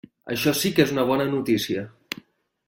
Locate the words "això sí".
0.35-0.71